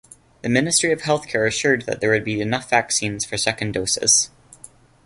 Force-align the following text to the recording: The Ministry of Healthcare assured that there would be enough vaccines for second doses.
The 0.41 0.49
Ministry 0.49 0.91
of 0.91 1.01
Healthcare 1.03 1.45
assured 1.47 1.83
that 1.83 2.01
there 2.01 2.09
would 2.09 2.23
be 2.23 2.41
enough 2.41 2.71
vaccines 2.71 3.23
for 3.23 3.37
second 3.37 3.73
doses. 3.73 4.31